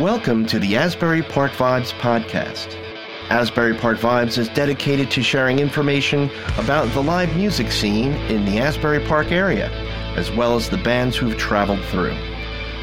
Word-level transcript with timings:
Welcome 0.00 0.46
to 0.46 0.60
the 0.60 0.76
Asbury 0.76 1.24
Park 1.24 1.50
Vibes 1.50 1.92
podcast. 1.94 2.72
Asbury 3.30 3.74
Park 3.74 3.98
Vibes 3.98 4.38
is 4.38 4.48
dedicated 4.50 5.10
to 5.10 5.24
sharing 5.24 5.58
information 5.58 6.30
about 6.56 6.88
the 6.94 7.02
live 7.02 7.34
music 7.36 7.72
scene 7.72 8.12
in 8.30 8.44
the 8.44 8.60
Asbury 8.60 9.00
Park 9.00 9.32
area, 9.32 9.68
as 10.16 10.30
well 10.30 10.54
as 10.54 10.70
the 10.70 10.76
bands 10.76 11.16
who've 11.16 11.36
traveled 11.36 11.84
through. 11.86 12.16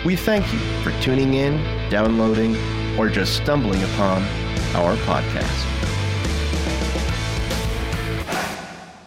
We 0.03 0.17
thank 0.17 0.51
you 0.51 0.59
for 0.83 0.91
tuning 1.01 1.35
in, 1.35 1.55
downloading, 1.89 2.57
or 2.99 3.07
just 3.07 3.37
stumbling 3.37 3.81
upon 3.81 4.21
our 4.75 4.97
podcast. 5.05 5.71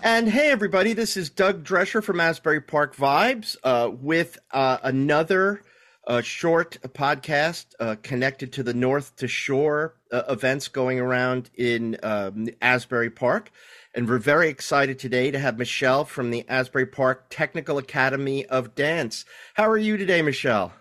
And 0.03 0.31
hey, 0.31 0.49
everybody, 0.49 0.95
this 0.95 1.19
is 1.19 1.29
Doug 1.29 1.63
Drescher 1.63 2.03
from 2.03 2.21
Asbury 2.21 2.63
Park 2.63 2.97
Vibes 2.97 3.59
uh, 3.63 3.91
with 3.91 4.39
uh, 4.51 4.79
another 4.83 5.63
uh, 6.09 6.23
short 6.23 6.79
podcast 6.95 7.67
uh, 7.79 7.95
connected 8.03 8.53
to 8.55 8.63
the 8.63 8.73
North2Shore 8.73 9.93
uh, 10.11 10.23
events 10.29 10.67
going 10.67 10.99
around 10.99 11.51
in 11.55 11.99
um, 12.03 12.49
Asbury 12.63 13.11
Park. 13.11 13.51
And 13.95 14.09
we're 14.09 14.19
very 14.19 14.49
excited 14.49 14.99
today 14.99 15.31
to 15.31 15.39
have 15.39 15.59
Michelle 15.59 16.05
from 16.05 16.31
the 16.31 16.49
Asbury 16.49 16.87
Park 16.87 17.27
Technical 17.31 17.79
Academy 17.79 18.47
of 18.47 18.75
Dance. 18.75 19.25
How 19.55 19.69
are 19.69 19.79
you 19.79 19.97
today, 19.97 20.23
Michelle? 20.23 20.73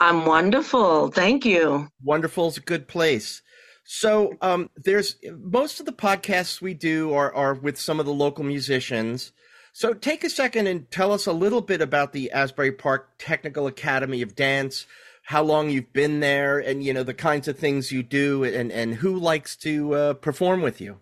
I'm 0.00 0.26
wonderful. 0.26 1.10
Thank 1.10 1.44
you. 1.44 1.88
Wonderful 2.02 2.48
is 2.48 2.56
a 2.56 2.62
good 2.62 2.88
place. 2.88 3.42
So 3.84 4.34
um, 4.40 4.70
there's 4.76 5.16
most 5.38 5.80
of 5.80 5.86
the 5.86 5.92
podcasts 5.92 6.60
we 6.60 6.74
do 6.74 7.12
are, 7.12 7.32
are 7.34 7.54
with 7.54 7.78
some 7.78 8.00
of 8.00 8.06
the 8.06 8.12
local 8.12 8.44
musicians. 8.44 9.32
So 9.72 9.94
take 9.94 10.24
a 10.24 10.30
second 10.30 10.66
and 10.66 10.90
tell 10.90 11.12
us 11.12 11.26
a 11.26 11.32
little 11.32 11.60
bit 11.60 11.80
about 11.80 12.12
the 12.12 12.30
Asbury 12.32 12.72
Park 12.72 13.10
Technical 13.18 13.66
Academy 13.66 14.22
of 14.22 14.34
Dance, 14.34 14.86
how 15.22 15.42
long 15.42 15.70
you've 15.70 15.92
been 15.92 16.20
there, 16.20 16.58
and 16.58 16.82
you 16.82 16.92
know 16.92 17.02
the 17.02 17.14
kinds 17.14 17.48
of 17.48 17.58
things 17.58 17.92
you 17.92 18.02
do, 18.02 18.42
and 18.44 18.72
and 18.72 18.94
who 18.94 19.16
likes 19.16 19.56
to 19.56 19.94
uh, 19.94 20.14
perform 20.14 20.60
with 20.60 20.80
you. 20.80 20.98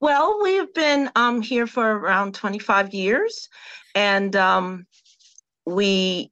Well, 0.00 0.40
we've 0.42 0.72
been 0.72 1.10
um, 1.14 1.42
here 1.42 1.66
for 1.66 1.86
around 1.86 2.34
25 2.34 2.94
years, 2.94 3.48
and 3.94 4.34
um, 4.34 4.86
we 5.66 6.30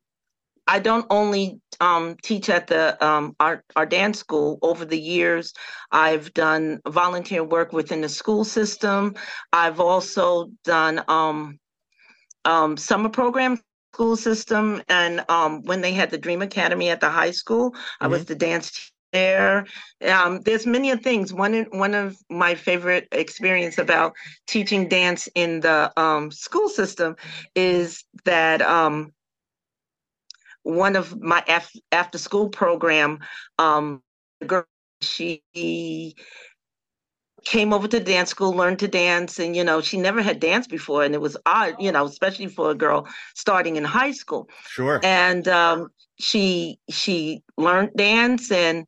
I 0.68 0.78
don't 0.78 1.06
only 1.08 1.60
um, 1.80 2.16
teach 2.22 2.50
at 2.50 2.66
the 2.66 3.02
um, 3.04 3.34
our 3.40 3.64
our 3.74 3.86
dance 3.86 4.18
school. 4.18 4.58
Over 4.62 4.84
the 4.84 5.00
years, 5.00 5.54
I've 5.90 6.32
done 6.34 6.80
volunteer 6.86 7.42
work 7.42 7.72
within 7.72 8.02
the 8.02 8.08
school 8.08 8.44
system. 8.44 9.14
I've 9.52 9.80
also 9.80 10.50
done 10.64 11.02
um, 11.08 11.58
um 12.44 12.76
summer 12.76 13.08
program 13.08 13.58
school 13.94 14.16
system, 14.16 14.82
and 14.88 15.24
um, 15.28 15.62
when 15.62 15.80
they 15.80 15.92
had 15.92 16.10
the 16.10 16.18
Dream 16.18 16.42
Academy 16.42 16.90
at 16.90 17.00
the 17.00 17.08
high 17.08 17.32
school, 17.32 17.70
mm-hmm. 17.72 18.04
I 18.04 18.06
was 18.06 18.20
mm-hmm. 18.20 18.28
the 18.28 18.34
dance 18.36 18.92
there. 19.12 19.66
Um, 20.06 20.42
there's 20.42 20.66
many 20.66 20.94
things. 20.96 21.32
One 21.32 21.66
one 21.70 21.94
of 21.94 22.18
my 22.28 22.54
favorite 22.54 23.08
experience 23.12 23.78
about 23.78 24.14
teaching 24.46 24.88
dance 24.88 25.28
in 25.34 25.60
the 25.60 25.92
um, 25.98 26.30
school 26.30 26.68
system 26.68 27.16
is 27.54 28.04
that 28.24 28.60
um, 28.60 29.12
one 30.68 30.96
of 30.96 31.18
my 31.22 31.42
af- 31.48 31.72
after 31.92 32.18
school 32.18 32.50
program 32.50 33.18
um 33.58 34.02
girl 34.46 34.66
she 35.00 35.42
came 37.44 37.72
over 37.72 37.88
to 37.88 38.00
dance 38.00 38.28
school 38.28 38.52
learned 38.52 38.78
to 38.78 38.86
dance 38.88 39.38
and 39.38 39.56
you 39.56 39.64
know 39.64 39.80
she 39.80 39.96
never 39.96 40.20
had 40.20 40.40
danced 40.40 40.68
before 40.68 41.04
and 41.04 41.14
it 41.14 41.20
was 41.22 41.38
odd 41.46 41.74
you 41.78 41.90
know 41.90 42.04
especially 42.04 42.48
for 42.48 42.70
a 42.70 42.74
girl 42.74 43.08
starting 43.34 43.76
in 43.76 43.84
high 43.84 44.10
school. 44.10 44.48
Sure. 44.68 45.00
And 45.02 45.48
um 45.48 45.88
she 46.18 46.78
she 46.90 47.42
learned 47.56 47.92
dance 47.96 48.52
and 48.52 48.84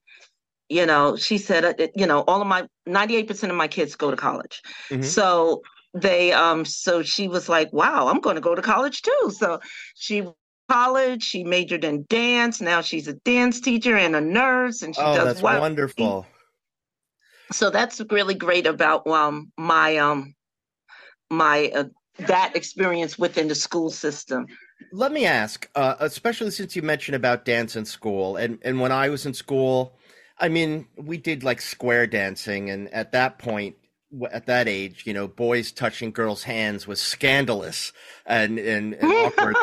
you 0.68 0.84
know 0.84 1.16
she 1.16 1.38
said 1.38 1.64
uh, 1.64 1.86
you 1.96 2.06
know 2.06 2.24
all 2.28 2.42
of 2.42 2.46
my 2.46 2.68
98% 2.86 3.48
of 3.48 3.56
my 3.56 3.68
kids 3.68 3.96
go 3.96 4.10
to 4.10 4.16
college. 4.18 4.60
Mm-hmm. 4.90 5.02
so 5.02 5.62
they 5.94 6.32
um 6.32 6.64
so 6.66 7.02
she 7.02 7.26
was 7.26 7.48
like 7.48 7.72
wow 7.72 8.06
i'm 8.06 8.20
going 8.20 8.36
to 8.36 8.40
go 8.40 8.54
to 8.54 8.62
college 8.62 9.00
too. 9.00 9.32
So 9.34 9.60
she 9.94 10.26
college. 10.70 11.22
She 11.22 11.42
majored 11.42 11.84
in 11.84 12.04
dance. 12.08 12.60
Now 12.60 12.80
she's 12.80 13.08
a 13.08 13.14
dance 13.14 13.60
teacher 13.60 13.96
and 13.96 14.14
a 14.14 14.20
nurse, 14.20 14.82
and 14.82 14.94
she 14.94 15.02
oh, 15.02 15.14
does 15.14 15.24
that's 15.24 15.42
wonderful. 15.42 16.26
So 17.52 17.70
that's 17.70 18.00
really 18.10 18.34
great 18.34 18.66
about 18.66 19.06
um 19.06 19.52
my 19.58 19.96
um 19.96 20.34
my 21.30 21.72
uh, 21.74 21.84
that 22.18 22.54
experience 22.54 23.18
within 23.18 23.48
the 23.48 23.54
school 23.54 23.90
system. 23.90 24.46
Let 24.92 25.12
me 25.12 25.26
ask, 25.26 25.68
uh, 25.74 25.96
especially 26.00 26.50
since 26.50 26.74
you 26.74 26.82
mentioned 26.82 27.16
about 27.16 27.44
dance 27.44 27.76
in 27.76 27.84
school, 27.84 28.36
and 28.36 28.58
and 28.62 28.80
when 28.80 28.92
I 28.92 29.08
was 29.08 29.26
in 29.26 29.34
school, 29.34 29.98
I 30.38 30.48
mean, 30.48 30.86
we 30.96 31.16
did 31.16 31.42
like 31.42 31.60
square 31.60 32.06
dancing, 32.06 32.70
and 32.70 32.88
at 32.94 33.12
that 33.12 33.38
point, 33.38 33.76
at 34.30 34.46
that 34.46 34.68
age, 34.68 35.02
you 35.04 35.14
know, 35.14 35.26
boys 35.26 35.72
touching 35.72 36.12
girls' 36.12 36.44
hands 36.44 36.86
was 36.86 37.00
scandalous 37.00 37.92
and 38.24 38.58
and, 38.58 38.94
and 38.94 39.12
awkward. 39.26 39.56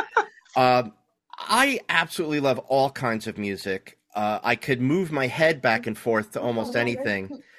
Um, 0.58 0.94
I 1.38 1.80
absolutely 1.88 2.40
love 2.40 2.60
all 2.60 2.90
kinds 2.90 3.28
of 3.28 3.38
music. 3.38 4.00
Uh, 4.16 4.40
I 4.44 4.56
could 4.56 4.82
move 4.82 5.12
my 5.12 5.28
head 5.28 5.62
back 5.62 5.86
and 5.86 5.98
forth 5.98 6.32
to 6.32 6.42
almost 6.42 6.76
anything. 6.76 7.42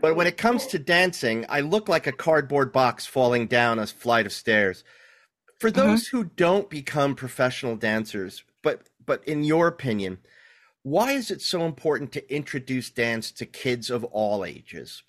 But 0.00 0.14
when 0.14 0.28
it 0.28 0.36
comes 0.36 0.68
to 0.68 0.78
dancing, 0.78 1.46
I 1.48 1.60
look 1.60 1.88
like 1.88 2.06
a 2.06 2.12
cardboard 2.12 2.72
box 2.72 3.06
falling 3.06 3.48
down 3.48 3.80
a 3.80 3.86
flight 3.88 4.24
of 4.24 4.32
stairs. 4.32 4.84
For 5.58 5.68
uh-huh. 5.68 5.82
those 5.82 6.06
mm-hmm. 6.06 6.16
who 6.16 6.24
don't 6.36 6.70
become 6.70 7.16
professional 7.16 7.76
dancers, 7.76 8.44
but 8.62 8.88
but 9.04 9.24
in 9.26 9.42
your 9.42 9.66
opinion, 9.66 10.18
why 10.82 11.12
is 11.12 11.30
it 11.30 11.42
so 11.42 11.64
important 11.64 12.12
to 12.12 12.32
introduce 12.34 12.90
dance 12.90 13.32
to 13.32 13.46
kids 13.46 13.90
of 13.90 14.04
all 14.04 14.44
ages? 14.44 15.02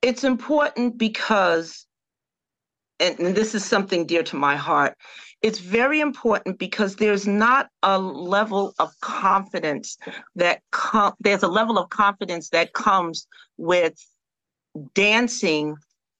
It's 0.00 0.22
important 0.22 0.96
because 0.96 1.86
and 3.00 3.34
this 3.34 3.54
is 3.54 3.64
something 3.64 4.06
dear 4.06 4.22
to 4.22 4.36
my 4.36 4.54
heart 4.54 4.96
it's 5.42 5.58
very 5.58 6.00
important 6.00 6.58
because 6.58 6.96
there's 6.96 7.26
not 7.26 7.68
a 7.82 7.98
level 7.98 8.74
of 8.78 8.92
confidence 9.00 9.98
that 10.36 10.62
com- 10.70 11.14
there's 11.20 11.42
a 11.42 11.48
level 11.48 11.78
of 11.78 11.90
confidence 11.90 12.48
that 12.50 12.72
comes 12.72 13.26
with 13.56 13.94
dancing 14.94 15.76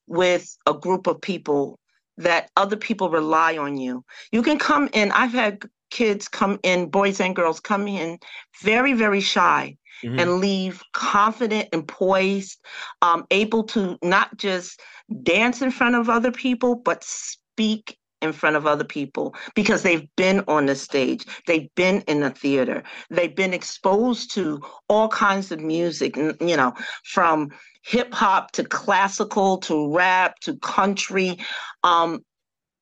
with 0.06 0.56
a 0.66 0.74
group 0.74 1.06
of 1.06 1.20
people 1.20 1.78
that 2.18 2.50
other 2.56 2.76
people 2.76 3.10
rely 3.10 3.56
on 3.56 3.76
you. 3.76 4.04
You 4.32 4.42
can 4.42 4.58
come 4.58 4.88
in, 4.92 5.12
I've 5.12 5.32
had 5.32 5.62
kids 5.90 6.28
come 6.28 6.58
in, 6.62 6.86
boys 6.86 7.20
and 7.20 7.36
girls 7.36 7.60
come 7.60 7.86
in 7.86 8.18
very, 8.62 8.92
very 8.92 9.20
shy. 9.20 9.76
Mm-hmm. 10.02 10.18
And 10.18 10.38
leave 10.38 10.82
confident 10.94 11.68
and 11.72 11.86
poised, 11.86 12.58
um, 13.02 13.24
able 13.30 13.62
to 13.64 13.96
not 14.02 14.36
just 14.36 14.80
dance 15.22 15.62
in 15.62 15.70
front 15.70 15.94
of 15.94 16.08
other 16.08 16.32
people, 16.32 16.74
but 16.74 17.04
speak 17.04 17.96
in 18.22 18.32
front 18.32 18.56
of 18.56 18.66
other 18.66 18.84
people 18.84 19.34
because 19.54 19.82
they've 19.82 20.08
been 20.16 20.42
on 20.48 20.66
the 20.66 20.74
stage, 20.74 21.26
they've 21.46 21.68
been 21.74 22.00
in 22.02 22.20
the 22.20 22.30
theater, 22.30 22.82
they've 23.10 23.34
been 23.34 23.52
exposed 23.52 24.32
to 24.34 24.60
all 24.88 25.08
kinds 25.08 25.52
of 25.52 25.60
music, 25.60 26.16
you 26.16 26.56
know, 26.56 26.72
from 27.04 27.50
hip 27.84 28.14
hop 28.14 28.52
to 28.52 28.64
classical 28.64 29.58
to 29.58 29.92
rap 29.94 30.38
to 30.40 30.56
country. 30.58 31.38
Um, 31.82 32.24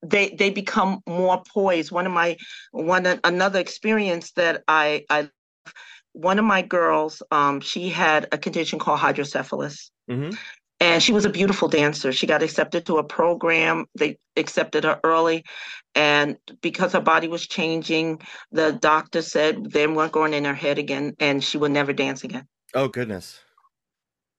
they 0.03 0.31
they 0.31 0.51
become 0.51 1.01
more 1.07 1.43
poised. 1.53 1.91
One 1.91 2.07
of 2.07 2.13
my 2.13 2.37
one 2.71 3.21
another 3.25 3.59
experience 3.59 4.33
that 4.33 4.63
I 4.69 5.05
I 5.11 5.29
one 6.13 6.39
of 6.39 6.45
my 6.45 6.63
girls 6.63 7.23
um, 7.31 7.61
she 7.61 7.89
had 7.89 8.29
a 8.33 8.39
condition 8.39 8.79
called 8.79 9.01
hydrocephalus. 9.01 9.91
Mm-hmm 10.11 10.31
and 10.81 11.03
she 11.03 11.13
was 11.13 11.25
a 11.25 11.31
beautiful 11.31 11.69
dancer. 11.69 12.11
She 12.11 12.27
got 12.27 12.43
accepted 12.43 12.87
to 12.87 12.97
a 12.97 13.05
program. 13.05 13.87
They 13.99 14.19
accepted 14.37 14.85
her 14.85 14.99
early, 15.05 15.45
and 15.95 16.37
because 16.63 16.93
her 16.95 17.01
body 17.01 17.29
was 17.29 17.47
changing, 17.47 18.21
the 18.51 18.73
doctor 18.73 19.23
said 19.23 19.71
they 19.71 19.87
weren't 19.87 20.13
going 20.13 20.35
in 20.35 20.45
her 20.47 20.55
head 20.55 20.79
again, 20.79 21.15
and 21.21 21.45
she 21.45 21.59
would 21.59 21.73
never 21.73 21.93
dance 21.93 22.25
again. 22.25 22.47
Oh 22.75 22.89
goodness! 22.89 23.41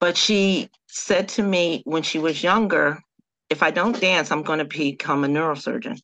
But 0.00 0.16
she 0.16 0.68
said 0.88 1.28
to 1.30 1.42
me 1.42 1.82
when 1.84 2.02
she 2.02 2.18
was 2.18 2.42
younger, 2.42 3.00
"If 3.48 3.62
I 3.62 3.70
don't 3.70 3.98
dance, 4.00 4.32
I'm 4.32 4.42
going 4.42 4.58
to 4.58 4.64
become 4.64 5.24
a 5.24 5.28
neurosurgeon." 5.28 5.98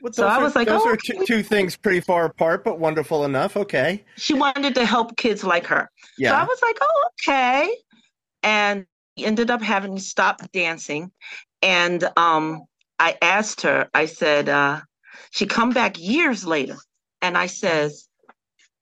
Well, 0.00 0.12
so 0.12 0.28
I 0.28 0.38
was 0.38 0.54
like, 0.54 0.68
those 0.68 0.82
oh, 0.84 0.90
are 0.90 0.96
two, 0.96 1.24
two, 1.26 1.42
things 1.42 1.76
pretty 1.76 2.00
far 2.00 2.26
apart, 2.26 2.62
but 2.62 2.78
wonderful 2.78 3.24
enough. 3.24 3.56
Okay. 3.56 4.04
She 4.16 4.32
wanted 4.32 4.74
to 4.76 4.86
help 4.86 5.16
kids 5.16 5.42
like 5.42 5.66
her. 5.66 5.90
Yeah. 6.18 6.30
So 6.30 6.36
I 6.36 6.44
was 6.44 6.62
like, 6.62 6.78
oh, 6.80 7.08
okay. 7.26 7.76
And 8.44 8.86
ended 9.24 9.50
up 9.50 9.62
having 9.62 9.96
to 9.96 10.02
stop 10.02 10.40
dancing. 10.52 11.10
And 11.62 12.08
um, 12.16 12.64
I 12.98 13.16
asked 13.22 13.62
her, 13.62 13.88
I 13.94 14.06
said, 14.06 14.48
uh, 14.48 14.80
she 15.30 15.46
come 15.46 15.70
back 15.70 15.98
years 15.98 16.46
later. 16.46 16.76
And 17.20 17.36
I 17.36 17.46
says, 17.46 18.08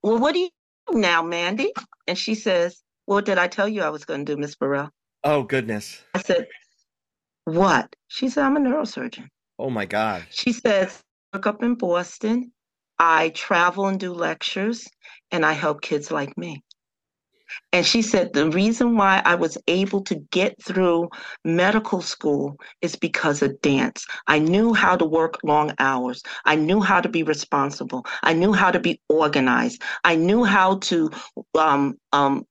well, 0.03 0.19
what 0.19 0.35
do 0.35 0.41
you 0.41 0.51
do 0.91 0.99
now, 0.99 1.23
Mandy? 1.23 1.73
And 2.07 2.19
she 2.19 2.35
says, 2.35 2.83
well, 3.07 3.23
did 3.23 3.39
I 3.39 3.49
tell 3.49 3.69
you 3.69 3.83
I 3.83 3.91
was 3.91 4.05
going 4.05 4.25
to 4.25 4.35
do, 4.35 4.41
Miss 4.41 4.55
Burrell? 4.55 4.91
Oh, 5.25 5.43
goodness. 5.43 6.03
I 6.15 6.21
said, 6.21 6.47
what? 7.45 7.95
She 8.09 8.29
said, 8.29 8.45
I'm 8.45 8.57
a 8.57 8.61
neurosurgeon. 8.61 9.29
Oh, 9.59 9.71
my 9.71 9.87
God. 9.87 10.25
She 10.31 10.53
says, 10.53 11.03
I 11.33 11.39
work 11.39 11.47
up 11.47 11.63
in 11.63 11.75
Boston 11.75 12.53
I 12.99 13.29
travel 13.31 13.89
and 13.89 14.01
do 14.01 14.13
lectures, 14.13 14.89
and 15.31 15.45
I 15.45 15.53
help 15.53 15.83
kids 15.83 16.11
like 16.11 16.37
me. 16.39 16.63
And 17.73 17.85
she 17.85 18.03
said 18.03 18.33
the 18.33 18.51
reason 18.51 18.97
why 18.97 19.23
I 19.25 19.35
was 19.35 19.59
able 19.69 20.03
to 20.03 20.15
get 20.31 20.61
through 20.63 21.09
medical 21.45 22.01
school 22.01 22.57
is 22.83 22.97
because 22.97 23.43
of 23.43 23.61
dance. 23.61 24.07
I 24.27 24.39
knew 24.39 24.75
how 24.75 24.97
to 24.97 25.05
work 25.05 25.39
long 25.45 25.73
hours. 25.79 26.23
I 26.45 26.57
knew 26.57 26.81
how 26.81 27.01
to 27.01 27.09
be 27.09 27.23
responsible. 27.23 28.07
I 28.23 28.33
knew 28.33 28.53
how 28.53 28.71
to 28.71 28.81
be 28.81 29.01
organized. 29.09 29.83
I 30.05 30.17
knew 30.17 30.45
how 30.45 30.79
to 30.79 31.11
um, 31.59 31.99
um, 32.13 32.47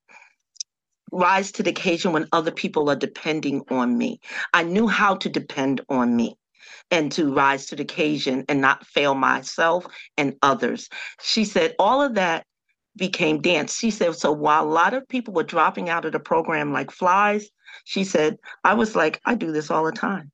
rise 1.12 1.52
to 1.54 1.64
the 1.64 1.70
occasion 1.70 2.12
when 2.12 2.28
other 2.32 2.52
people 2.52 2.90
are 2.90 2.96
depending 2.96 3.62
on 3.70 3.98
me. 3.98 4.20
I 4.54 4.64
knew 4.64 4.88
how 4.88 5.16
to 5.16 5.30
depend 5.30 5.82
on 5.90 6.16
me 6.16 6.38
and 6.92 7.12
to 7.14 7.34
rise 7.34 7.68
to 7.68 7.76
the 7.76 7.84
occasion 7.84 8.46
and 8.50 8.62
not 8.62 8.86
fail 8.86 9.16
myself 9.16 9.86
and 10.18 10.36
others. 10.42 10.90
She 11.22 11.46
said 11.46 11.76
all 11.80 12.02
of 12.02 12.16
that 12.16 12.46
became 12.96 13.42
dance. 13.42 13.78
She 13.78 13.92
said, 13.92 14.16
so 14.16 14.32
while 14.32 14.64
a 14.64 14.68
lot 14.68 14.94
of 14.94 15.08
people 15.08 15.34
were 15.34 15.44
dropping 15.44 15.90
out 15.90 16.06
of 16.06 16.12
the 16.12 16.20
program 16.20 16.72
like 16.72 16.92
flies, 16.92 17.50
she 17.84 18.04
said, 18.04 18.38
I 18.64 18.74
was 18.74 18.96
like, 18.96 19.22
I 19.26 19.36
do 19.36 19.52
this 19.52 19.70
all 19.70 19.86
the 19.86 19.92
time. 19.92 20.32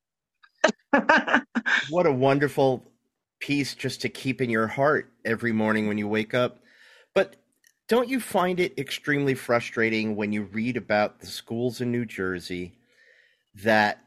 what 1.90 2.06
a 2.06 2.12
wonderful 2.12 2.86
piece 3.40 3.74
just 3.74 4.02
to 4.02 4.10
keep 4.10 4.42
in 4.42 4.50
your 4.50 4.68
heart 4.68 5.12
every 5.25 5.52
morning 5.52 5.88
when 5.88 5.98
you 5.98 6.08
wake 6.08 6.34
up. 6.34 6.60
But 7.16 7.36
don't 7.88 8.08
you 8.08 8.19
find 8.19 8.60
it 8.60 8.78
extremely 8.78 9.34
frustrating 9.34 10.16
when 10.16 10.31
you 10.31 10.44
read 10.44 10.78
about 10.78 11.19
the 11.19 11.28
schools 11.28 11.81
in 11.81 11.92
New 11.92 12.06
Jersey 12.06 12.74
that 13.56 14.00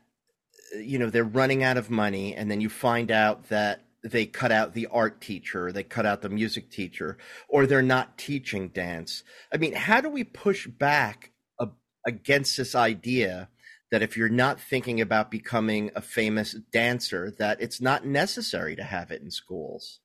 you 0.77 0.99
know 0.99 1.11
they're 1.11 1.25
running 1.25 1.63
out 1.63 1.77
of 1.77 1.91
money 1.91 2.35
and 2.35 2.51
then 2.51 2.61
you 2.61 2.69
find 2.69 3.11
out 3.11 3.49
that 3.49 3.83
they 4.05 4.27
cut 4.27 4.53
out 4.53 4.75
the 4.75 4.87
art 4.89 5.21
teacher, 5.21 5.73
they 5.73 5.83
cut 5.83 6.05
out 6.05 6.21
the 6.21 6.29
music 6.29 6.71
teacher, 6.71 7.17
or 7.49 7.67
they're 7.67 7.83
not 7.83 8.19
teaching 8.19 8.69
dance. 8.69 9.25
I 9.53 9.57
mean, 9.57 9.73
how 9.73 10.01
do 10.03 10.11
we 10.11 10.25
push 10.25 10.67
back 10.67 11.33
a, 11.59 11.69
against 12.07 12.57
this 12.57 12.75
idea 12.75 13.49
that 13.91 14.03
if 14.03 14.17
you're 14.17 14.29
not 14.29 14.61
thinking 14.61 15.01
about 15.01 15.31
becoming 15.31 15.91
a 15.97 16.03
famous 16.03 16.55
dancer, 16.71 17.33
that 17.39 17.61
it's 17.63 17.81
not 17.81 18.05
necessary 18.05 18.77
to 18.77 18.83
have 18.83 19.11
it 19.11 19.23
in 19.23 19.31
schools? 19.31 20.01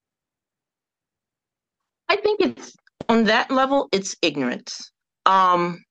I 2.08 2.16
think 2.16 2.40
it's 2.40 2.74
on 3.10 3.26
that 3.26 3.52
level, 3.52 3.90
it's 3.92 4.16
ignorance. 4.22 4.92
Um, 5.26 5.84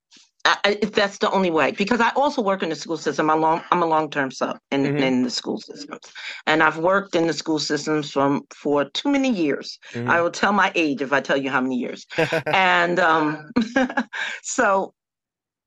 I, 0.64 0.74
that's 0.74 1.18
the 1.18 1.30
only 1.30 1.50
way, 1.50 1.72
because 1.72 2.00
I 2.00 2.10
also 2.10 2.40
work 2.40 2.62
in 2.62 2.68
the 2.68 2.76
school 2.76 2.96
system. 2.96 3.28
I'm 3.28 3.40
long, 3.40 3.62
I'm 3.70 3.82
a 3.82 3.86
long 3.86 4.08
term 4.08 4.30
sub 4.30 4.58
in, 4.70 4.84
mm-hmm. 4.84 4.96
in 4.96 5.22
the 5.22 5.30
school 5.30 5.58
systems, 5.58 6.12
and 6.46 6.62
I've 6.62 6.78
worked 6.78 7.14
in 7.14 7.26
the 7.26 7.32
school 7.32 7.58
systems 7.58 8.10
from 8.10 8.46
for 8.54 8.84
too 8.84 9.10
many 9.10 9.30
years. 9.30 9.78
Mm-hmm. 9.92 10.10
I 10.10 10.20
will 10.20 10.30
tell 10.30 10.52
my 10.52 10.72
age 10.74 11.02
if 11.02 11.12
I 11.12 11.20
tell 11.20 11.36
you 11.36 11.50
how 11.50 11.60
many 11.60 11.76
years, 11.76 12.06
and 12.46 12.98
um, 12.98 13.50
so 14.42 14.94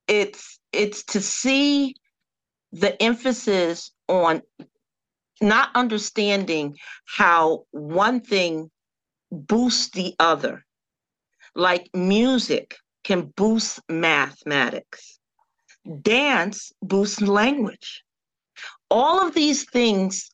it's 0.08 0.60
it's 0.72 1.04
to 1.06 1.22
see 1.22 1.96
the 2.72 3.02
emphasis 3.02 3.92
on 4.08 4.42
not 5.42 5.70
understanding 5.76 6.76
how 7.06 7.66
one 7.72 8.22
thing 8.22 8.72
boosts 9.32 9.90
the 9.90 10.16
other 10.20 10.66
like 11.56 11.90
music 11.94 12.78
can 13.04 13.32
boost 13.36 13.80
mathematics, 13.90 15.20
dance 16.02 16.72
boosts 16.82 17.22
language. 17.22 18.04
All 18.90 19.26
of 19.26 19.34
these 19.34 19.64
things 19.70 20.30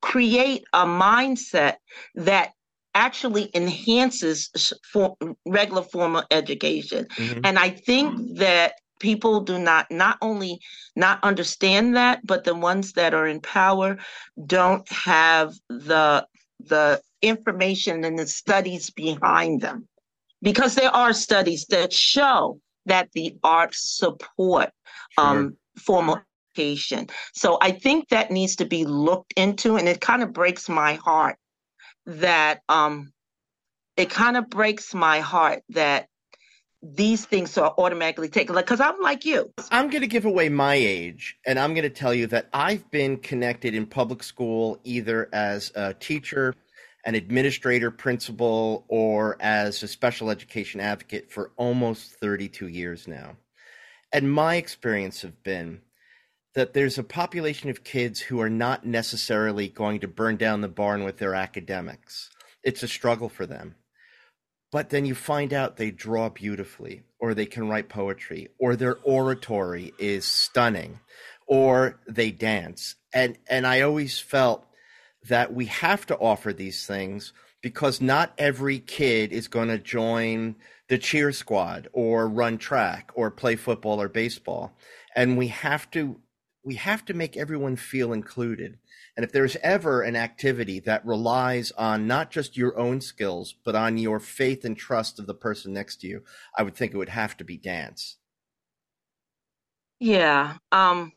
create 0.00 0.64
a 0.72 0.86
mindset 0.86 1.76
that 2.14 2.52
actually 2.94 3.50
enhances 3.54 4.50
for 4.92 5.16
regular 5.46 5.82
formal 5.82 6.24
education. 6.30 7.06
Mm-hmm. 7.16 7.40
And 7.44 7.58
I 7.58 7.70
think 7.70 8.38
that 8.38 8.74
people 8.98 9.40
do 9.40 9.58
not 9.58 9.90
not 9.90 10.18
only 10.20 10.60
not 10.96 11.22
understand 11.22 11.96
that 11.96 12.26
but 12.26 12.44
the 12.44 12.54
ones 12.54 12.92
that 12.94 13.14
are 13.14 13.26
in 13.26 13.40
power 13.40 13.96
don't 14.46 14.90
have 14.90 15.54
the 15.68 16.26
the 16.60 17.00
information 17.22 18.04
and 18.04 18.18
the 18.18 18.26
studies 18.26 18.90
behind 18.90 19.60
them 19.60 19.87
because 20.42 20.74
there 20.74 20.94
are 20.94 21.12
studies 21.12 21.66
that 21.66 21.92
show 21.92 22.60
that 22.86 23.10
the 23.12 23.36
arts 23.42 23.96
support 23.96 24.70
sure. 25.10 25.24
um, 25.24 25.56
formal 25.76 26.20
education. 26.54 27.08
So 27.34 27.58
I 27.60 27.72
think 27.72 28.08
that 28.08 28.30
needs 28.30 28.56
to 28.56 28.64
be 28.64 28.84
looked 28.84 29.34
into, 29.36 29.76
and 29.76 29.88
it 29.88 30.00
kind 30.00 30.22
of 30.22 30.32
breaks 30.32 30.68
my 30.68 30.94
heart 30.94 31.36
that 32.06 32.60
um, 32.68 33.12
it 33.96 34.10
kind 34.10 34.36
of 34.36 34.48
breaks 34.48 34.94
my 34.94 35.20
heart 35.20 35.62
that 35.70 36.08
these 36.80 37.24
things 37.24 37.58
are 37.58 37.74
automatically 37.76 38.28
taken 38.28 38.54
like 38.54 38.64
because 38.64 38.80
i'm 38.80 39.00
like 39.00 39.24
you 39.24 39.52
i'm 39.72 39.90
going 39.90 40.00
to 40.00 40.06
give 40.06 40.24
away 40.24 40.48
my 40.48 40.76
age 40.76 41.36
and 41.44 41.58
i'm 41.58 41.74
going 41.74 41.82
to 41.82 41.90
tell 41.90 42.14
you 42.14 42.24
that 42.28 42.48
i've 42.54 42.88
been 42.92 43.16
connected 43.16 43.74
in 43.74 43.84
public 43.84 44.22
school 44.22 44.78
either 44.84 45.28
as 45.32 45.72
a 45.74 45.92
teacher 45.94 46.54
an 47.08 47.14
administrator, 47.14 47.90
principal, 47.90 48.84
or 48.86 49.38
as 49.40 49.82
a 49.82 49.88
special 49.88 50.28
education 50.28 50.78
advocate 50.78 51.32
for 51.32 51.52
almost 51.56 52.12
32 52.20 52.68
years 52.68 53.08
now. 53.08 53.34
And 54.12 54.30
my 54.30 54.56
experience 54.56 55.22
have 55.22 55.42
been 55.42 55.80
that 56.54 56.74
there's 56.74 56.98
a 56.98 57.02
population 57.02 57.70
of 57.70 57.82
kids 57.82 58.20
who 58.20 58.42
are 58.42 58.50
not 58.50 58.84
necessarily 58.84 59.70
going 59.70 60.00
to 60.00 60.06
burn 60.06 60.36
down 60.36 60.60
the 60.60 60.68
barn 60.68 61.02
with 61.02 61.16
their 61.16 61.34
academics. 61.34 62.28
It's 62.62 62.82
a 62.82 62.88
struggle 62.88 63.30
for 63.30 63.46
them. 63.46 63.76
But 64.70 64.90
then 64.90 65.06
you 65.06 65.14
find 65.14 65.54
out 65.54 65.78
they 65.78 65.90
draw 65.90 66.28
beautifully, 66.28 67.04
or 67.18 67.32
they 67.32 67.46
can 67.46 67.70
write 67.70 67.88
poetry, 67.88 68.48
or 68.58 68.76
their 68.76 68.98
oratory 69.02 69.94
is 69.98 70.26
stunning, 70.26 71.00
or 71.46 72.00
they 72.06 72.32
dance. 72.32 72.96
And 73.14 73.38
and 73.48 73.66
I 73.66 73.80
always 73.80 74.18
felt 74.18 74.67
that 75.26 75.52
we 75.52 75.66
have 75.66 76.06
to 76.06 76.16
offer 76.18 76.52
these 76.52 76.86
things 76.86 77.32
because 77.60 78.00
not 78.00 78.32
every 78.38 78.78
kid 78.78 79.32
is 79.32 79.48
going 79.48 79.68
to 79.68 79.78
join 79.78 80.54
the 80.88 80.98
cheer 80.98 81.32
squad 81.32 81.88
or 81.92 82.28
run 82.28 82.56
track 82.56 83.10
or 83.14 83.30
play 83.30 83.56
football 83.56 84.00
or 84.00 84.08
baseball. 84.08 84.76
And 85.16 85.36
we 85.36 85.48
have 85.48 85.90
to 85.92 86.20
we 86.64 86.74
have 86.74 87.04
to 87.06 87.14
make 87.14 87.36
everyone 87.36 87.76
feel 87.76 88.12
included. 88.12 88.78
And 89.16 89.24
if 89.24 89.32
there's 89.32 89.56
ever 89.64 90.02
an 90.02 90.14
activity 90.14 90.78
that 90.80 91.04
relies 91.04 91.72
on 91.72 92.06
not 92.06 92.30
just 92.30 92.56
your 92.56 92.78
own 92.78 93.00
skills 93.00 93.52
but 93.64 93.74
on 93.74 93.98
your 93.98 94.20
faith 94.20 94.64
and 94.64 94.76
trust 94.76 95.18
of 95.18 95.26
the 95.26 95.34
person 95.34 95.72
next 95.72 95.96
to 96.02 96.06
you 96.06 96.22
i 96.56 96.62
would 96.62 96.76
think 96.76 96.94
it 96.94 96.98
would 96.98 97.08
have 97.08 97.36
to 97.38 97.44
be 97.44 97.56
dance. 97.56 98.16
Yeah 99.98 100.58
um 100.70 101.12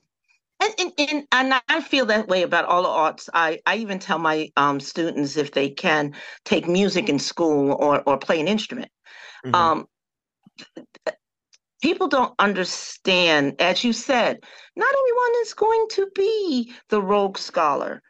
and, 0.62 0.74
and, 0.80 0.94
and, 0.98 1.28
and, 1.32 1.62
I 1.68 1.82
feel 1.82 2.06
that 2.06 2.28
way 2.28 2.44
about 2.44 2.66
all 2.66 2.84
the 2.84 2.90
arts. 2.90 3.30
I, 3.34 3.60
I 3.66 3.78
even 3.78 4.00
tell 4.00 4.20
my 4.20 4.50
um, 4.58 4.80
students 4.80 5.36
if 5.36 5.52
they 5.52 5.70
can 5.70 6.14
take 6.46 6.68
music 6.68 7.10
in 7.10 7.20
school 7.20 7.72
or, 7.74 8.02
or 8.06 8.18
play 8.18 8.40
an 8.40 8.48
instrument. 8.48 8.92
Mm-hmm. 9.46 9.56
Um, 9.56 9.88
people 11.82 12.08
don't 12.08 12.34
understand, 12.40 13.56
as 13.60 13.84
you 13.84 13.92
said, 13.92 14.40
not 14.76 14.94
everyone 14.94 15.42
is 15.42 15.54
going 15.54 15.86
to 15.92 16.08
be 16.16 16.72
the 16.90 17.02
Rhodes 17.02 17.42
scholar. 17.42 18.02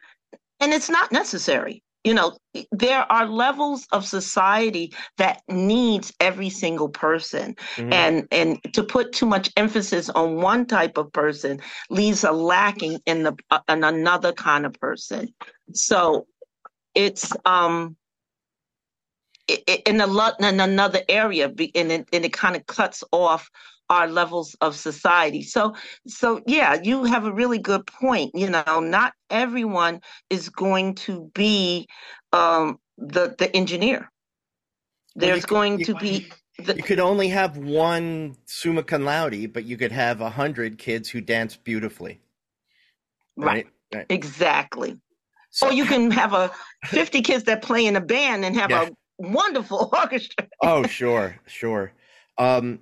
And 0.60 0.74
it's 0.74 0.90
not 0.90 1.12
necessary 1.12 1.82
you 2.04 2.14
know 2.14 2.36
there 2.72 3.10
are 3.12 3.28
levels 3.28 3.86
of 3.92 4.06
society 4.06 4.94
that 5.18 5.42
needs 5.48 6.14
every 6.20 6.50
single 6.50 6.90
person 6.90 7.56
mm-hmm. 7.76 7.94
and 7.94 8.28
and 8.32 8.60
to 8.74 8.84
put 8.84 9.14
too 9.14 9.26
much 9.26 9.52
emphasis 9.56 10.10
on 10.10 10.36
one 10.38 10.66
type 10.66 10.98
of 10.98 11.12
person 11.14 11.60
leaves 11.90 12.24
a 12.24 12.32
lacking 12.32 13.00
in 13.06 13.24
the 13.24 13.36
uh, 13.52 13.60
in 13.70 13.84
another 13.84 14.34
kind 14.34 14.66
of 14.66 14.74
person 14.74 15.34
so 15.74 16.26
it's 16.96 17.32
um 17.46 17.96
in 19.86 20.02
a 20.02 20.32
in 20.40 20.60
another 20.60 21.02
area 21.10 21.48
and 21.48 21.92
it, 21.92 22.10
and 22.12 22.26
it 22.26 22.34
kind 22.34 22.56
of 22.56 22.66
cuts 22.66 23.04
off 23.12 23.50
our 23.90 24.08
levels 24.08 24.56
of 24.62 24.76
society. 24.76 25.44
So 25.44 25.76
so 26.08 26.42
yeah, 26.48 26.80
you 26.82 27.04
have 27.04 27.26
a 27.26 27.32
really 27.32 27.60
good 27.60 27.86
point. 27.86 28.32
You 28.34 28.50
know, 28.50 28.80
not 28.80 29.14
everyone 29.30 30.02
is 30.30 30.50
going 30.50 30.96
to 30.96 31.30
be 31.34 31.88
um, 32.32 32.80
the 32.98 33.36
the 33.38 33.56
engineer. 33.56 34.10
There's 35.16 35.44
well, 35.44 35.62
going 35.62 35.84
to 35.86 35.96
be 35.96 36.30
the, 36.58 36.76
you 36.76 36.84
could 36.84 37.00
only 37.00 37.28
have 37.28 37.58
one 37.58 38.38
summa 38.46 38.84
cum 38.84 39.04
laude, 39.04 39.52
but 39.54 39.66
you 39.66 39.78
could 39.78 39.92
have 39.92 40.22
a 40.22 40.30
hundred 40.30 40.78
kids 40.78 41.10
who 41.10 41.22
dance 41.22 41.58
beautifully. 41.58 42.22
Right. 43.36 43.66
right. 43.66 43.68
right. 43.94 44.06
Exactly. 44.10 44.98
So, 45.52 45.68
or 45.68 45.74
you 45.74 45.86
can 45.86 46.12
have 46.12 46.34
a 46.34 46.50
50 46.86 47.22
kids 47.22 47.44
that 47.44 47.62
play 47.62 47.86
in 47.86 47.98
a 47.98 48.02
band 48.02 48.46
and 48.46 48.56
have 48.56 48.70
yeah. 48.70 48.88
a 48.88 48.92
wonderful 49.22 49.90
orchestra. 49.94 50.48
oh, 50.62 50.86
sure, 50.88 51.40
sure. 51.48 51.94
Um, 52.38 52.80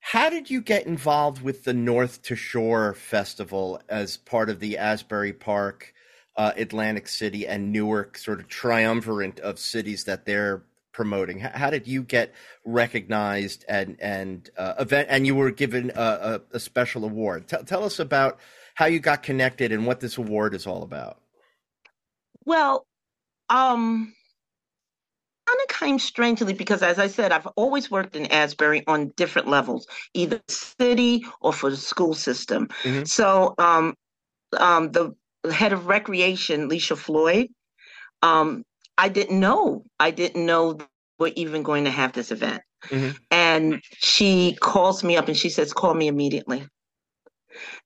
how 0.00 0.30
did 0.30 0.50
you 0.50 0.60
get 0.60 0.86
involved 0.86 1.42
with 1.42 1.64
the 1.64 1.72
North2Shore 1.72 2.94
Festival 2.96 3.80
as 3.88 4.16
part 4.16 4.50
of 4.50 4.60
the 4.60 4.78
Asbury 4.78 5.32
Park, 5.32 5.92
uh, 6.36 6.52
Atlantic 6.56 7.08
City, 7.08 7.46
and 7.46 7.72
Newark 7.72 8.16
sort 8.18 8.40
of 8.40 8.48
triumvirate 8.48 9.40
of 9.40 9.58
cities 9.58 10.04
that 10.04 10.24
they're 10.24 10.62
promoting? 10.92 11.40
How, 11.40 11.50
how 11.50 11.70
did 11.70 11.86
you 11.86 12.02
get 12.02 12.32
recognized 12.64 13.64
and 13.68 13.96
and 14.00 14.48
uh, 14.56 14.74
event 14.78 15.08
and 15.10 15.26
you 15.26 15.34
were 15.34 15.50
given 15.50 15.90
a, 15.94 16.40
a, 16.52 16.56
a 16.56 16.60
special 16.60 17.04
award? 17.04 17.48
T- 17.48 17.56
tell 17.66 17.84
us 17.84 17.98
about 17.98 18.38
how 18.74 18.86
you 18.86 19.00
got 19.00 19.22
connected 19.22 19.72
and 19.72 19.86
what 19.86 20.00
this 20.00 20.18
award 20.18 20.54
is 20.54 20.66
all 20.66 20.82
about. 20.82 21.20
Well, 22.44 22.86
um, 23.48 24.14
kind 25.46 25.60
of 25.60 25.68
came 25.68 25.98
strangely 25.98 26.52
because, 26.52 26.82
as 26.82 26.98
I 26.98 27.06
said, 27.06 27.32
I've 27.32 27.46
always 27.56 27.90
worked 27.90 28.16
in 28.16 28.26
Asbury 28.26 28.82
on 28.86 29.12
different 29.16 29.48
levels, 29.48 29.86
either 30.14 30.40
city 30.48 31.24
or 31.40 31.52
for 31.52 31.70
the 31.70 31.76
school 31.76 32.14
system. 32.14 32.68
Mm-hmm. 32.82 33.04
So, 33.04 33.54
um, 33.58 33.94
um, 34.58 34.92
the 34.92 35.14
head 35.50 35.72
of 35.72 35.86
recreation, 35.86 36.68
Leisha 36.68 36.96
Floyd, 36.96 37.48
um, 38.22 38.64
I 38.98 39.08
didn't 39.08 39.38
know. 39.38 39.84
I 40.00 40.10
didn't 40.10 40.44
know 40.44 40.78
we're 41.18 41.32
even 41.36 41.62
going 41.62 41.84
to 41.84 41.90
have 41.90 42.12
this 42.12 42.30
event. 42.30 42.62
Mm-hmm. 42.88 43.16
And 43.30 43.82
she 43.92 44.56
calls 44.60 45.02
me 45.02 45.16
up 45.16 45.28
and 45.28 45.36
she 45.36 45.48
says, 45.48 45.72
Call 45.72 45.94
me 45.94 46.08
immediately. 46.08 46.66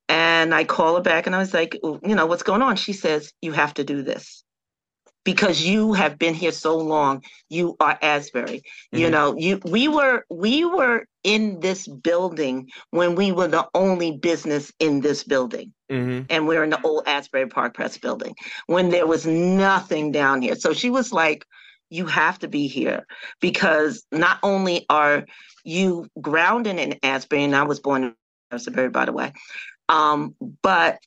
And 0.08 0.54
I 0.54 0.64
call 0.64 0.96
her 0.96 1.02
back 1.02 1.26
and 1.26 1.36
I 1.36 1.38
was 1.38 1.54
like, 1.54 1.78
You 1.82 2.14
know, 2.14 2.26
what's 2.26 2.42
going 2.42 2.62
on? 2.62 2.76
She 2.76 2.92
says, 2.92 3.32
You 3.40 3.52
have 3.52 3.74
to 3.74 3.84
do 3.84 4.02
this 4.02 4.44
because 5.24 5.62
you 5.62 5.92
have 5.92 6.18
been 6.18 6.34
here 6.34 6.52
so 6.52 6.76
long 6.76 7.22
you 7.48 7.76
are 7.80 7.98
asbury 8.02 8.58
mm-hmm. 8.58 8.98
you 8.98 9.10
know 9.10 9.36
you 9.36 9.60
we 9.64 9.88
were 9.88 10.24
we 10.30 10.64
were 10.64 11.06
in 11.24 11.60
this 11.60 11.86
building 11.86 12.68
when 12.90 13.14
we 13.14 13.32
were 13.32 13.48
the 13.48 13.66
only 13.74 14.12
business 14.12 14.72
in 14.78 15.00
this 15.00 15.24
building 15.24 15.72
mm-hmm. 15.90 16.24
and 16.30 16.46
we're 16.46 16.64
in 16.64 16.70
the 16.70 16.80
old 16.82 17.06
asbury 17.06 17.46
park 17.46 17.74
press 17.74 17.98
building 17.98 18.34
when 18.66 18.90
there 18.90 19.06
was 19.06 19.26
nothing 19.26 20.12
down 20.12 20.40
here 20.40 20.54
so 20.54 20.72
she 20.72 20.90
was 20.90 21.12
like 21.12 21.44
you 21.90 22.06
have 22.06 22.38
to 22.38 22.48
be 22.48 22.68
here 22.68 23.04
because 23.40 24.04
not 24.12 24.38
only 24.42 24.86
are 24.88 25.26
you 25.64 26.08
grounded 26.20 26.78
in 26.78 26.98
asbury 27.02 27.44
and 27.44 27.54
i 27.54 27.62
was 27.62 27.80
born 27.80 28.04
in 28.04 28.14
asbury 28.50 28.88
by 28.88 29.04
the 29.04 29.12
way 29.12 29.32
um, 29.90 30.36
but 30.62 31.00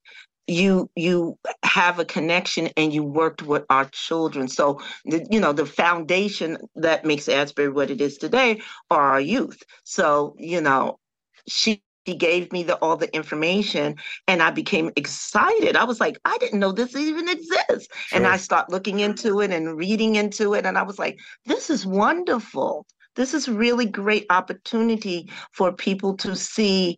you 0.48 0.90
you 0.96 1.38
have 1.64 2.00
a 2.00 2.06
connection 2.06 2.70
and 2.76 2.94
you 2.94 3.04
worked 3.04 3.42
with 3.44 3.64
our 3.70 3.86
children. 3.86 4.48
So 4.48 4.82
the, 5.06 5.26
you 5.32 5.40
know 5.40 5.54
the 5.54 5.66
foundation 5.66 6.58
that 6.76 7.06
makes 7.06 7.30
asbury 7.30 7.70
what 7.70 7.90
it 7.90 8.02
is 8.02 8.18
today 8.18 8.62
are 8.92 9.02
our 9.12 9.22
youth. 9.22 9.64
So 9.84 10.36
you 10.38 10.62
know 10.62 11.00
she 11.48 11.82
she 12.06 12.16
gave 12.16 12.52
me 12.52 12.64
the 12.64 12.76
all 12.80 12.98
the 12.98 13.14
information 13.16 13.96
and 14.28 14.44
i 14.44 14.52
became 14.52 14.92
excited. 14.98 15.78
I 15.78 15.86
was 15.86 16.02
like 16.02 16.20
i 16.26 16.38
didn't 16.40 16.60
know 16.60 16.74
this 16.74 16.96
even 16.96 17.30
exists. 17.30 17.88
Sure. 18.08 18.18
and 18.18 18.28
i 18.28 18.36
start 18.38 18.70
looking 18.70 19.00
into 19.00 19.40
it 19.40 19.52
and 19.52 19.78
reading 19.78 20.16
into 20.16 20.54
it 20.54 20.66
and 20.66 20.78
i 20.78 20.84
was 20.84 21.00
like 21.00 21.18
this 21.46 21.70
is 21.70 21.86
wonderful. 21.86 22.86
This 23.16 23.34
is 23.36 23.48
really 23.48 23.86
great 23.86 24.26
opportunity 24.32 25.30
for 25.52 25.72
people 25.72 26.18
to 26.18 26.36
see 26.36 26.98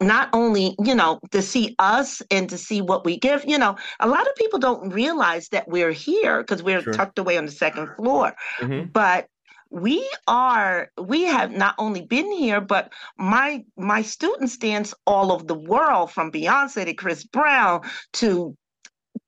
not 0.00 0.28
only 0.32 0.76
you 0.82 0.94
know 0.94 1.18
to 1.30 1.42
see 1.42 1.74
us 1.78 2.22
and 2.30 2.48
to 2.48 2.58
see 2.58 2.80
what 2.80 3.04
we 3.04 3.18
give 3.18 3.44
you 3.46 3.58
know 3.58 3.76
a 4.00 4.08
lot 4.08 4.26
of 4.26 4.34
people 4.36 4.58
don't 4.58 4.92
realize 4.92 5.48
that 5.48 5.68
we're 5.68 5.92
here 5.92 6.42
because 6.42 6.62
we're 6.62 6.82
sure. 6.82 6.92
tucked 6.92 7.18
away 7.18 7.36
on 7.36 7.46
the 7.46 7.52
second 7.52 7.88
floor 7.96 8.34
mm-hmm. 8.60 8.86
but 8.92 9.26
we 9.70 10.08
are 10.26 10.90
we 10.98 11.24
have 11.24 11.50
not 11.50 11.74
only 11.78 12.02
been 12.02 12.30
here 12.32 12.60
but 12.60 12.92
my 13.18 13.64
my 13.76 14.00
students 14.00 14.56
dance 14.56 14.94
all 15.06 15.32
over 15.32 15.44
the 15.44 15.58
world 15.58 16.10
from 16.10 16.30
beyonce 16.30 16.84
to 16.84 16.94
chris 16.94 17.24
brown 17.24 17.80
to 18.12 18.56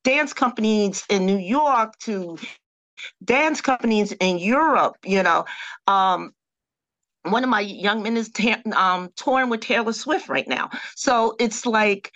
dance 0.04 0.32
companies 0.32 1.04
in 1.10 1.26
new 1.26 1.38
york 1.38 1.98
to 1.98 2.38
dance 3.24 3.60
companies 3.60 4.12
in 4.12 4.38
europe 4.38 4.96
you 5.04 5.22
know 5.22 5.44
um 5.86 6.32
one 7.22 7.44
of 7.44 7.50
my 7.50 7.60
young 7.60 8.02
men 8.02 8.16
is 8.16 8.30
ta- 8.30 8.62
um, 8.74 9.10
touring 9.16 9.50
with 9.50 9.60
Taylor 9.60 9.92
Swift 9.92 10.28
right 10.28 10.48
now. 10.48 10.70
So 10.96 11.34
it's 11.38 11.66
like 11.66 12.12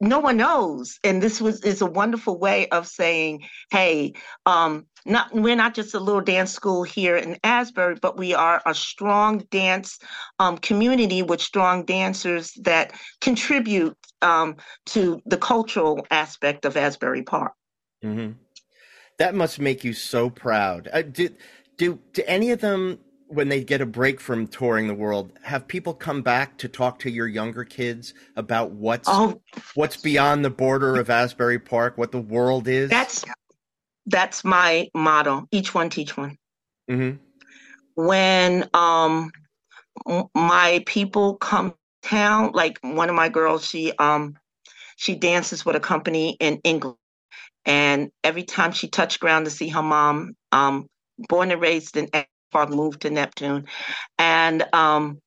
no 0.00 0.18
one 0.18 0.36
knows, 0.36 0.98
and 1.02 1.22
this 1.22 1.40
was 1.40 1.62
is 1.62 1.80
a 1.80 1.86
wonderful 1.86 2.38
way 2.38 2.68
of 2.68 2.86
saying, 2.86 3.44
"Hey, 3.70 4.12
um, 4.44 4.86
not 5.06 5.32
we're 5.32 5.56
not 5.56 5.74
just 5.74 5.94
a 5.94 6.00
little 6.00 6.20
dance 6.20 6.52
school 6.52 6.82
here 6.82 7.16
in 7.16 7.38
Asbury, 7.42 7.96
but 8.00 8.18
we 8.18 8.34
are 8.34 8.60
a 8.66 8.74
strong 8.74 9.38
dance 9.50 9.98
um, 10.38 10.58
community 10.58 11.22
with 11.22 11.40
strong 11.40 11.84
dancers 11.84 12.52
that 12.62 12.92
contribute 13.20 13.96
um, 14.20 14.56
to 14.86 15.20
the 15.24 15.38
cultural 15.38 16.06
aspect 16.10 16.64
of 16.66 16.76
Asbury 16.76 17.22
Park." 17.22 17.52
Mm-hmm. 18.04 18.32
That 19.18 19.34
must 19.34 19.58
make 19.58 19.82
you 19.82 19.94
so 19.94 20.28
proud. 20.28 20.88
Uh, 20.92 21.02
do 21.02 21.30
do 21.78 21.98
any 22.26 22.50
of 22.50 22.60
them 22.60 22.98
when 23.28 23.48
they 23.48 23.62
get 23.62 23.80
a 23.80 23.86
break 23.86 24.20
from 24.20 24.46
touring 24.46 24.86
the 24.86 24.94
world, 24.94 25.32
have 25.42 25.66
people 25.66 25.94
come 25.94 26.22
back 26.22 26.56
to 26.58 26.68
talk 26.68 26.98
to 27.00 27.10
your 27.10 27.26
younger 27.26 27.64
kids 27.64 28.14
about 28.36 28.70
what's 28.70 29.08
oh, 29.10 29.40
what's 29.74 29.96
beyond 29.96 30.44
the 30.44 30.50
border 30.50 30.96
of 30.96 31.10
Asbury 31.10 31.58
Park, 31.58 31.98
what 31.98 32.12
the 32.12 32.20
world 32.20 32.68
is? 32.68 32.90
That's 32.90 33.24
that's 34.06 34.44
my 34.44 34.88
motto. 34.94 35.48
Each 35.50 35.74
one 35.74 35.90
teach 35.90 36.16
one. 36.16 36.38
Mm-hmm. 36.90 37.16
When 37.96 38.68
um 38.74 39.30
my 40.34 40.82
people 40.86 41.36
come 41.36 41.74
town, 42.02 42.52
like 42.52 42.78
one 42.82 43.08
of 43.08 43.16
my 43.16 43.28
girls, 43.28 43.66
she 43.66 43.92
um 43.98 44.36
she 44.96 45.14
dances 45.14 45.66
with 45.66 45.76
a 45.76 45.80
company 45.80 46.36
in 46.38 46.60
England, 46.62 46.96
and 47.64 48.10
every 48.22 48.44
time 48.44 48.72
she 48.72 48.88
touched 48.88 49.20
ground 49.20 49.46
to 49.46 49.50
see 49.50 49.68
her 49.68 49.82
mom, 49.82 50.36
um, 50.52 50.86
born 51.28 51.50
and 51.50 51.60
raised 51.60 51.96
in 51.96 52.08
moved 52.64 53.02
to 53.02 53.10
Neptune. 53.10 53.66
And 54.18 54.64
um, 54.72 55.20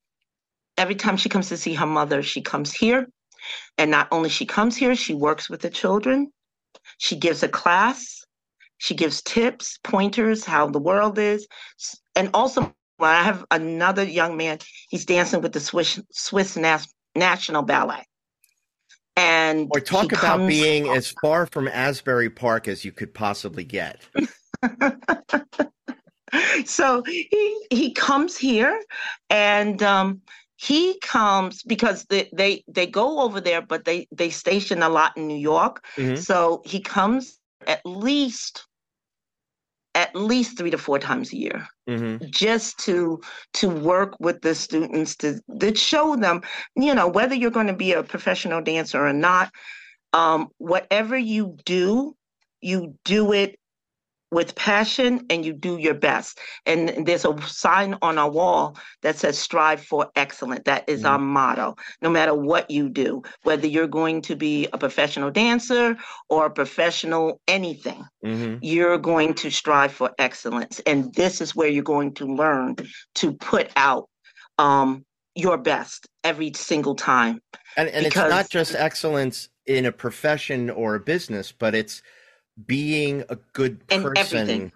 every 0.76 0.94
time 0.94 1.16
she 1.16 1.28
comes 1.28 1.48
to 1.48 1.56
see 1.56 1.74
her 1.74 1.86
mother, 1.86 2.22
she 2.22 2.40
comes 2.42 2.72
here. 2.72 3.06
And 3.78 3.90
not 3.90 4.08
only 4.10 4.28
she 4.28 4.46
comes 4.46 4.76
here, 4.76 4.94
she 4.94 5.14
works 5.14 5.48
with 5.48 5.60
the 5.60 5.70
children. 5.70 6.30
She 6.98 7.16
gives 7.16 7.42
a 7.42 7.48
class. 7.48 8.24
She 8.78 8.94
gives 8.94 9.22
tips, 9.22 9.78
pointers, 9.84 10.44
how 10.44 10.66
the 10.66 10.78
world 10.78 11.18
is. 11.18 11.46
And 12.16 12.30
also, 12.34 12.74
I 12.98 13.22
have 13.22 13.44
another 13.50 14.04
young 14.04 14.36
man, 14.36 14.58
he's 14.88 15.04
dancing 15.04 15.42
with 15.42 15.52
the 15.52 15.60
Swiss, 15.60 16.00
Swiss 16.12 16.56
Nas- 16.56 16.92
National 17.14 17.62
Ballet. 17.62 18.04
And 19.16 19.68
or 19.70 19.80
talk 19.80 20.12
about 20.12 20.38
comes, 20.38 20.48
being 20.48 20.88
as 20.88 21.12
far 21.20 21.46
from 21.46 21.68
Asbury 21.68 22.30
Park 22.30 22.68
as 22.68 22.84
you 22.84 22.92
could 22.92 23.12
possibly 23.12 23.64
get. 23.64 24.00
so 26.64 27.02
he 27.06 27.66
he 27.70 27.92
comes 27.92 28.36
here 28.36 28.80
and 29.28 29.82
um, 29.82 30.20
he 30.56 30.98
comes 31.00 31.62
because 31.62 32.04
they, 32.06 32.28
they 32.32 32.62
they 32.68 32.86
go 32.86 33.20
over 33.20 33.40
there 33.40 33.62
but 33.62 33.84
they 33.84 34.06
they 34.12 34.30
station 34.30 34.82
a 34.82 34.88
lot 34.88 35.16
in 35.16 35.26
new 35.26 35.38
york 35.38 35.84
mm-hmm. 35.96 36.16
so 36.16 36.62
he 36.64 36.80
comes 36.80 37.38
at 37.66 37.80
least 37.84 38.66
at 39.94 40.14
least 40.14 40.56
three 40.56 40.70
to 40.70 40.78
four 40.78 40.98
times 40.98 41.32
a 41.32 41.36
year 41.36 41.66
mm-hmm. 41.88 42.24
just 42.30 42.78
to 42.78 43.20
to 43.54 43.68
work 43.68 44.14
with 44.20 44.40
the 44.42 44.54
students 44.54 45.16
to, 45.16 45.40
to 45.58 45.74
show 45.74 46.14
them 46.16 46.42
you 46.76 46.94
know 46.94 47.08
whether 47.08 47.34
you're 47.34 47.50
going 47.50 47.66
to 47.66 47.72
be 47.72 47.92
a 47.92 48.02
professional 48.02 48.60
dancer 48.60 49.04
or 49.04 49.12
not 49.12 49.50
um, 50.12 50.48
whatever 50.58 51.16
you 51.16 51.56
do 51.64 52.14
you 52.60 52.94
do 53.04 53.32
it 53.32 53.59
with 54.30 54.54
passion 54.54 55.26
and 55.28 55.44
you 55.44 55.52
do 55.52 55.78
your 55.78 55.94
best. 55.94 56.38
And 56.66 57.06
there's 57.06 57.24
a 57.24 57.36
sign 57.42 57.96
on 58.02 58.18
our 58.18 58.30
wall 58.30 58.76
that 59.02 59.16
says 59.16 59.38
strive 59.38 59.82
for 59.82 60.10
excellence. 60.16 60.62
That 60.64 60.88
is 60.88 61.00
mm-hmm. 61.00 61.08
our 61.08 61.18
motto. 61.18 61.76
No 62.00 62.10
matter 62.10 62.34
what 62.34 62.70
you 62.70 62.88
do, 62.88 63.22
whether 63.42 63.66
you're 63.66 63.86
going 63.86 64.22
to 64.22 64.36
be 64.36 64.68
a 64.72 64.78
professional 64.78 65.30
dancer 65.30 65.96
or 66.28 66.46
a 66.46 66.50
professional 66.50 67.40
anything, 67.48 68.04
mm-hmm. 68.24 68.58
you're 68.62 68.98
going 68.98 69.34
to 69.34 69.50
strive 69.50 69.92
for 69.92 70.12
excellence. 70.18 70.80
And 70.86 71.12
this 71.14 71.40
is 71.40 71.54
where 71.54 71.68
you're 71.68 71.82
going 71.82 72.14
to 72.14 72.26
learn 72.26 72.76
to 73.16 73.32
put 73.32 73.70
out 73.76 74.08
um, 74.58 75.04
your 75.34 75.58
best 75.58 76.06
every 76.22 76.52
single 76.54 76.94
time. 76.94 77.40
And, 77.76 77.88
and 77.88 78.04
because, 78.04 78.24
it's 78.24 78.30
not 78.30 78.50
just 78.50 78.74
excellence 78.74 79.48
in 79.66 79.86
a 79.86 79.92
profession 79.92 80.70
or 80.70 80.96
a 80.96 81.00
business, 81.00 81.52
but 81.52 81.74
it's 81.74 82.02
being 82.66 83.24
a 83.28 83.36
good 83.52 83.86
person 83.88 84.72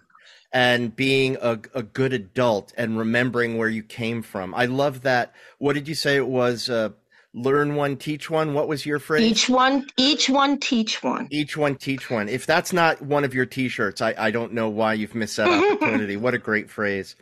and 0.51 0.95
being 0.95 1.37
a, 1.41 1.59
a 1.73 1.83
good 1.83 2.13
adult 2.13 2.73
and 2.77 2.97
remembering 2.97 3.57
where 3.57 3.67
you 3.67 3.83
came 3.83 4.21
from. 4.21 4.55
I 4.55 4.65
love 4.65 5.01
that. 5.01 5.33
What 5.57 5.73
did 5.73 5.87
you 5.87 5.95
say 5.95 6.15
it 6.15 6.27
was? 6.27 6.69
Uh, 6.69 6.89
learn 7.33 7.75
one, 7.75 7.97
teach 7.97 8.29
one. 8.29 8.53
What 8.53 8.67
was 8.67 8.85
your 8.85 8.99
phrase? 8.99 9.23
Each 9.23 9.49
one, 9.49 9.87
each 9.97 10.29
one, 10.29 10.57
teach 10.57 11.03
one. 11.03 11.27
Each 11.29 11.57
one, 11.57 11.75
teach 11.75 12.09
one. 12.09 12.29
If 12.29 12.45
that's 12.45 12.71
not 12.71 13.01
one 13.01 13.25
of 13.25 13.33
your 13.33 13.45
T-shirts, 13.45 14.01
I, 14.01 14.15
I 14.17 14.31
don't 14.31 14.53
know 14.53 14.69
why 14.69 14.93
you've 14.93 15.13
missed 15.13 15.37
that 15.37 15.49
opportunity. 15.49 16.15
what 16.17 16.33
a 16.33 16.39
great 16.39 16.69
phrase. 16.69 17.15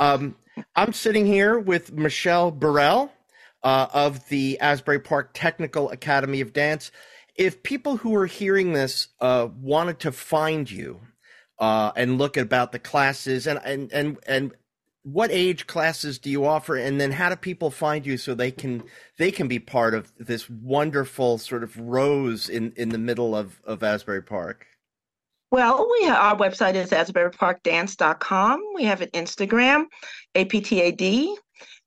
Um, 0.00 0.34
I'm 0.74 0.92
sitting 0.92 1.24
here 1.24 1.58
with 1.58 1.92
Michelle 1.92 2.50
Burrell 2.50 3.12
uh, 3.62 3.86
of 3.92 4.28
the 4.28 4.58
Asbury 4.60 4.98
Park 4.98 5.30
Technical 5.34 5.90
Academy 5.90 6.40
of 6.40 6.52
Dance 6.52 6.90
if 7.38 7.62
people 7.62 7.98
who 7.98 8.14
are 8.14 8.26
hearing 8.26 8.72
this 8.72 9.08
uh, 9.20 9.48
wanted 9.60 10.00
to 10.00 10.12
find 10.12 10.70
you, 10.70 11.00
uh, 11.58 11.92
and 11.96 12.18
look 12.18 12.36
about 12.36 12.72
the 12.72 12.78
classes 12.78 13.46
and 13.46 13.60
and 13.64 13.92
and 13.92 14.18
and 14.26 14.52
what 15.02 15.30
age 15.30 15.66
classes 15.66 16.18
do 16.18 16.28
you 16.28 16.44
offer 16.44 16.76
and 16.76 17.00
then 17.00 17.12
how 17.12 17.28
do 17.28 17.36
people 17.36 17.70
find 17.70 18.04
you 18.04 18.16
so 18.16 18.34
they 18.34 18.50
can 18.50 18.82
they 19.18 19.30
can 19.30 19.46
be 19.46 19.58
part 19.58 19.94
of 19.94 20.12
this 20.18 20.50
wonderful 20.50 21.38
sort 21.38 21.62
of 21.62 21.78
rose 21.78 22.48
in 22.48 22.72
in 22.76 22.88
the 22.88 22.98
middle 22.98 23.36
of 23.36 23.60
of 23.64 23.82
asbury 23.82 24.22
park? 24.22 24.66
Well 25.50 25.88
we 25.88 26.08
our 26.08 26.36
website 26.36 26.74
is 26.74 26.90
asburyparkdance.com 26.90 28.60
we 28.74 28.84
have 28.84 29.00
an 29.00 29.10
instagram 29.10 29.84
aptad 30.34 31.36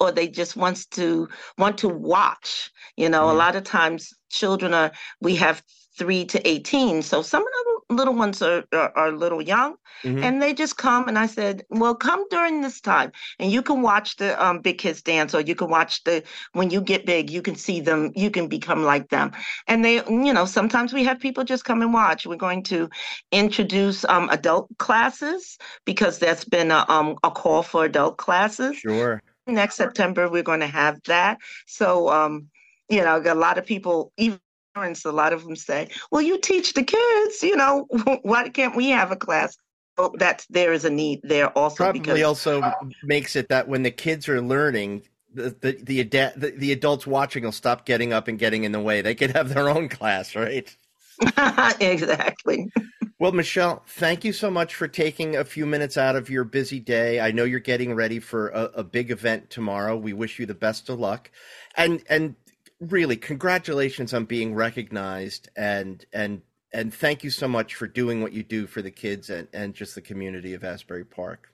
or 0.01 0.13
they 0.13 0.29
just 0.29 0.57
wants 0.57 0.87
to 0.87 1.29
want 1.59 1.79
to 1.79 1.89
watch. 1.89 2.71
You 2.97 3.09
know, 3.09 3.23
mm-hmm. 3.23 3.37
a 3.37 3.39
lot 3.39 3.57
of 3.57 3.65
times 3.65 4.13
children 4.31 4.75
are 4.75 4.93
we 5.21 5.37
have 5.37 5.63
three 5.97 6.25
to 6.27 6.47
18. 6.47 7.03
So 7.03 7.23
some 7.23 7.43
of 7.43 7.49
the 7.89 7.95
little 7.95 8.15
ones 8.15 8.43
are, 8.43 8.65
are, 8.73 8.93
are 8.97 9.09
a 9.09 9.17
little 9.17 9.41
young 9.41 9.77
mm-hmm. 10.03 10.23
and 10.23 10.43
they 10.43 10.53
just 10.53 10.77
come. 10.77 11.09
And 11.09 11.19
I 11.19 11.27
said, 11.27 11.65
well, 11.71 11.95
come 11.95 12.25
during 12.29 12.61
this 12.61 12.81
time 12.81 13.13
and 13.39 13.51
you 13.51 13.63
can 13.63 13.81
watch 13.81 14.17
the 14.17 14.45
um, 14.45 14.61
big 14.61 14.79
kids 14.79 15.03
dance 15.03 15.35
or 15.35 15.41
you 15.41 15.55
can 15.55 15.71
watch 15.71 16.05
the, 16.05 16.23
when 16.53 16.71
you 16.71 16.81
get 16.81 17.07
big, 17.07 17.31
you 17.31 17.41
can 17.41 17.55
see 17.55 17.81
them, 17.81 18.13
you 18.15 18.31
can 18.31 18.49
become 18.49 18.83
like 18.83 19.09
them. 19.09 19.33
And 19.69 19.85
they, 19.85 19.97
you 19.97 20.33
know, 20.33 20.45
sometimes 20.45 20.93
we 20.93 21.05
have 21.05 21.19
people 21.19 21.45
just 21.45 21.65
come 21.65 21.81
and 21.81 21.95
watch. 21.95 22.27
We're 22.27 22.37
going 22.37 22.65
to 22.65 22.91
introduce 23.33 24.05
um, 24.05 24.29
adult 24.31 24.69
classes 24.79 25.57
because 25.85 26.19
that's 26.19 26.45
been 26.45 26.71
a, 26.71 26.85
um, 26.89 27.17
a 27.23 27.31
call 27.31 27.63
for 27.63 27.85
adult 27.85 28.19
classes. 28.19 28.77
Sure. 28.77 29.23
Next 29.47 29.77
September, 29.77 30.29
we're 30.29 30.43
going 30.43 30.61
to 30.61 30.67
have 30.67 31.01
that. 31.05 31.39
So, 31.67 32.09
um, 32.09 32.49
you 32.89 33.03
know, 33.03 33.23
a 33.25 33.35
lot 33.35 33.59
of 33.59 33.67
people, 33.67 34.13
even 34.17 34.41
parents, 34.75 35.05
a 35.05 35.13
lot 35.13 35.33
of 35.33 35.45
them 35.45 35.57
say, 35.57 35.89
well, 36.11 36.23
you 36.23 36.39
teach 36.41 36.75
the 36.75 36.83
kids, 36.83 37.43
you 37.43 37.57
know, 37.57 37.87
why 38.23 38.49
can't 38.49 38.77
we 38.77 38.89
have 38.91 39.11
a 39.11 39.17
class? 39.17 39.57
Well, 39.97 40.13
that's 40.19 40.47
there 40.47 40.73
is 40.73 40.85
a 40.85 40.91
need 40.91 41.21
there 41.23 41.49
also. 41.57 41.77
Probably 41.77 42.01
because, 42.01 42.23
also 42.23 42.71
makes 43.03 43.35
it 43.35 43.49
that 43.49 43.67
when 43.67 43.83
the 43.83 43.91
kids 43.91 44.29
are 44.29 44.43
learning, 44.43 45.03
the 45.33 45.57
the 45.61 45.73
the, 45.83 46.03
the 46.03 46.55
the 46.57 46.73
adults 46.73 47.07
watching 47.07 47.45
will 47.45 47.53
stop 47.53 47.87
getting 47.87 48.13
up 48.13 48.29
and 48.29 48.39
getting 48.39 48.65
in 48.65 48.73
the 48.73 48.81
way. 48.81 49.01
They 49.01 49.15
could 49.15 49.31
have 49.31 49.55
their 49.55 49.71
own 49.71 49.89
class, 49.89 50.37
right? 50.37 50.75
exactly. 51.81 52.71
Well, 53.19 53.33
Michelle, 53.33 53.83
thank 53.87 54.25
you 54.25 54.33
so 54.35 54.51
much 54.51 54.75
for 54.75 54.87
taking 54.89 55.37
a 55.37 55.45
few 55.45 55.65
minutes 55.65 55.97
out 55.97 56.17
of 56.17 56.29
your 56.29 56.45
busy 56.45 56.81
day. 56.81 57.19
I 57.19 57.31
know 57.31 57.45
you're 57.45 57.61
getting 57.61 57.95
ready 57.95 58.19
for 58.19 58.49
a, 58.49 58.65
a 58.75 58.85
big 58.85 59.11
event 59.11 59.49
tomorrow. 59.49 59.97
We 59.97 60.13
wish 60.13 60.39
you 60.39 60.45
the 60.45 60.55
best 60.55 60.91
of 60.91 61.01
luck, 61.01 61.31
and 61.77 62.03
and 62.11 62.35
really 62.79 63.17
congratulations 63.17 64.13
on 64.13 64.27
being 64.27 64.55
recognized 64.55 65.49
and 65.57 66.05
and 66.13 66.43
and 66.75 66.93
thank 66.93 67.25
you 67.25 67.31
so 67.31 67.49
much 67.49 67.75
for 67.75 67.87
doing 67.87 68.21
what 68.21 68.35
you 68.35 68.43
do 68.43 68.67
for 68.67 68.83
the 68.83 68.91
kids 68.91 69.31
and, 69.31 69.49
and 69.55 69.73
just 69.73 69.95
the 69.95 70.03
community 70.03 70.53
of 70.53 70.63
Asbury 70.63 71.07
Park. 71.07 71.49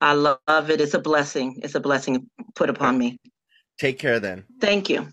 I 0.00 0.14
love 0.14 0.70
it. 0.70 0.80
It's 0.80 0.94
a 0.94 0.98
blessing. 0.98 1.60
It's 1.62 1.74
a 1.74 1.80
blessing 1.80 2.30
put 2.54 2.70
upon 2.70 2.96
me. 2.96 3.18
Take 3.78 3.98
care 3.98 4.20
then. 4.20 4.44
Thank 4.58 4.88
you. 4.88 5.08